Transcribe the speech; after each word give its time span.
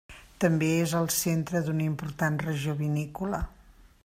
També 0.43 0.69
és 0.85 0.95
el 1.01 1.05
centre 1.17 1.63
d'una 1.69 1.87
important 1.91 2.43
regió 2.47 2.79
vinícola. 2.85 3.47